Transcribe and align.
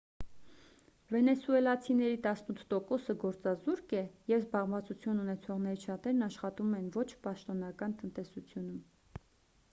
վենեսուելացիների 1.15 2.15
տասնութ 2.21 2.61
տոկոսը 2.73 3.15
գործազուրկ 3.23 3.93
է 3.97 4.01
և 4.31 4.41
զբաղվածություն 4.45 5.21
ունեցողներից 5.25 5.85
շատերն 5.89 6.27
աշխատում 6.29 6.71
են 6.79 6.87
ոչ 6.97 7.05
պաշտոնական 7.27 7.95
տնտեսությունում 8.01 8.81